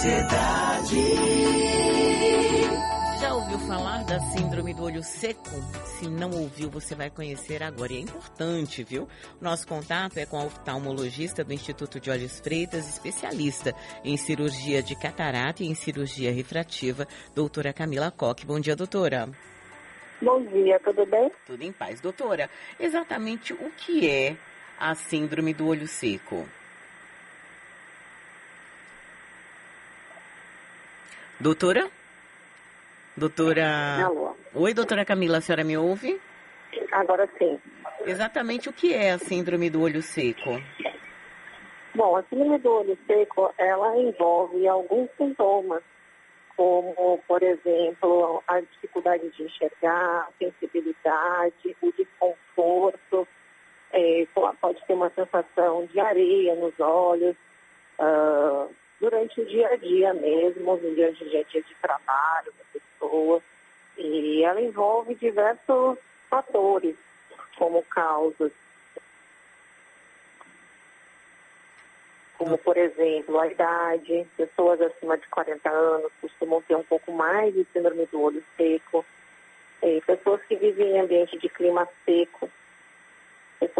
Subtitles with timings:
[0.00, 0.96] Sociedade.
[3.20, 5.50] Já ouviu falar da síndrome do olho seco?
[5.84, 7.92] Se não ouviu, você vai conhecer agora.
[7.92, 9.06] E é importante, viu?
[9.42, 14.98] Nosso contato é com a oftalmologista do Instituto de Olhos Freitas, especialista em cirurgia de
[14.98, 18.46] catarata e em cirurgia refrativa, doutora Camila Coque.
[18.46, 19.28] Bom dia, doutora.
[20.22, 21.30] Bom dia, tudo bem?
[21.44, 22.00] Tudo em paz.
[22.00, 22.48] Doutora,
[22.78, 24.34] exatamente o que é
[24.78, 26.48] a síndrome do olho seco?
[31.40, 31.88] Doutora?
[33.16, 34.04] Doutora.
[34.04, 34.36] Alô.
[34.54, 36.20] Oi, doutora Camila, a senhora me ouve?
[36.92, 37.58] Agora sim.
[38.04, 40.60] Exatamente o que é a síndrome do olho seco?
[41.94, 45.82] Bom, a síndrome do olho seco, ela envolve alguns sintomas,
[46.54, 53.26] como, por exemplo, a dificuldade de enxergar, a sensibilidade, o desconforto,
[53.92, 54.26] é,
[54.60, 57.34] pode ter uma sensação de areia nos olhos,
[57.98, 58.70] uh,
[59.00, 63.42] durante o dia a dia mesmo, no dia a dia de trabalho da pessoa.
[63.96, 65.98] E ela envolve diversos
[66.28, 66.96] fatores,
[67.56, 68.52] como causas,
[72.38, 77.52] como por exemplo a idade, pessoas acima de 40 anos costumam ter um pouco mais
[77.52, 79.04] de síndrome do olho seco,
[80.06, 82.50] pessoas que vivem em ambiente de clima seco,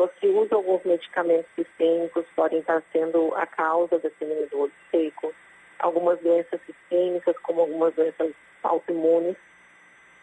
[0.01, 5.35] pessoas que usam alguns medicamentos sistêmicos podem estar sendo a causa da síndrome do seco,
[5.79, 9.37] algumas doenças sistêmicas, como algumas doenças autoimunes,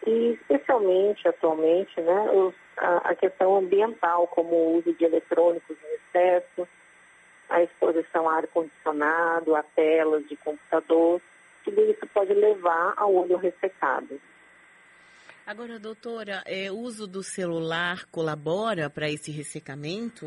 [0.06, 6.68] e especialmente atualmente, né, a, a, questão ambiental, como o uso de eletrônicos em excesso,
[7.48, 11.20] a exposição a ar-condicionado, a telas de computador,
[11.64, 14.20] tudo isso pode levar ao olho ressecado.
[15.48, 20.26] Agora, doutora, é, o uso do celular colabora para esse ressecamento?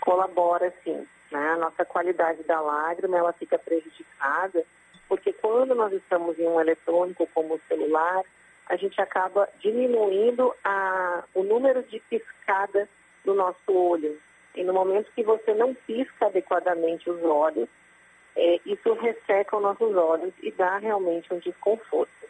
[0.00, 1.06] Colabora, sim.
[1.30, 1.50] Né?
[1.50, 4.64] A nossa qualidade da lágrima ela fica prejudicada,
[5.08, 8.24] porque quando nós estamos em um eletrônico como o celular,
[8.68, 12.88] a gente acaba diminuindo a, o número de piscadas
[13.24, 14.20] do nosso olho.
[14.56, 17.68] E no momento que você não pisca adequadamente os olhos,
[18.34, 22.25] é, isso resseca os nossos olhos e dá realmente um desconforto.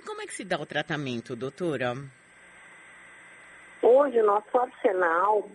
[0.00, 1.94] E como é que se dá o tratamento, doutora?
[3.82, 5.46] Hoje, nosso arsenal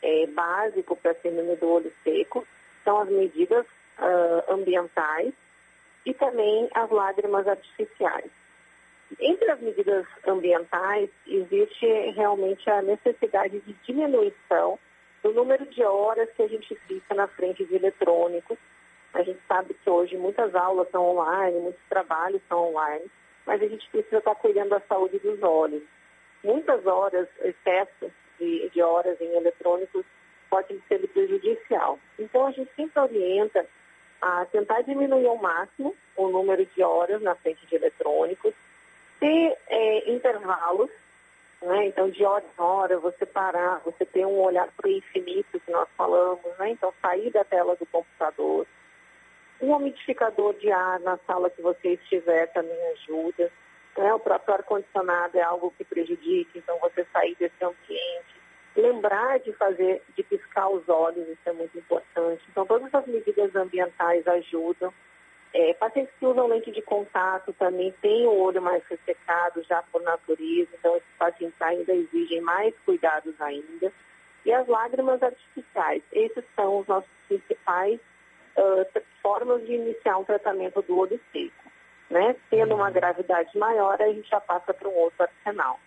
[0.00, 2.46] é, básico para síndrome do olho seco
[2.84, 3.66] são as medidas
[3.98, 5.34] uh, ambientais
[6.06, 8.30] e também as lágrimas artificiais.
[9.18, 14.78] Entre as medidas ambientais, existe realmente a necessidade de diminuição
[15.24, 18.58] do número de horas que a gente fica na frente de eletrônicos.
[19.12, 23.10] A gente sabe que hoje muitas aulas são online, muitos trabalhos são online
[23.48, 25.82] mas a gente precisa estar cuidando da saúde dos olhos.
[26.44, 30.04] Muitas horas, excesso de, de horas em eletrônicos
[30.50, 31.98] pode ser prejudicial.
[32.18, 33.66] Então, a gente sempre orienta
[34.20, 38.52] a tentar diminuir ao máximo o número de horas na frente de eletrônicos,
[39.18, 40.90] ter é, intervalos,
[41.62, 41.86] né?
[41.86, 45.70] então de hora em hora você parar, você ter um olhar para o infinito que
[45.70, 46.70] nós falamos, né?
[46.70, 47.86] então sair da tela do
[49.68, 53.50] um umidificador de ar na sala que você estiver também ajuda.
[53.96, 54.14] Né?
[54.14, 58.38] O próprio ar-condicionado é algo que prejudica, então você sair desse ambiente.
[58.76, 62.44] Lembrar de fazer, de piscar os olhos, isso é muito importante.
[62.50, 64.92] Então, todas as medidas ambientais ajudam.
[65.52, 70.02] É, pacientes que usam lente de contato também têm o olho mais ressecado já por
[70.02, 73.90] natureza, então esses pacientes ainda exigem mais cuidados ainda.
[74.44, 77.98] E as lágrimas artificiais, esses são os nossos principais
[78.58, 78.84] uh,
[79.48, 81.72] formas de iniciar um tratamento do olho seco.
[82.10, 82.36] Né?
[82.50, 82.92] Tendo uma uhum.
[82.92, 85.78] gravidade maior, a gente já passa para um outro arsenal.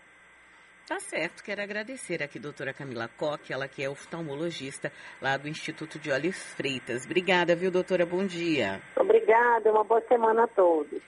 [0.88, 5.48] Tá certo, quero agradecer aqui a doutora Camila Coque, ela que é oftalmologista lá do
[5.48, 7.06] Instituto de Olhos Freitas.
[7.06, 8.06] Obrigada, viu, doutora?
[8.06, 8.82] Bom dia.
[8.98, 11.02] Obrigada, uma boa semana a todos.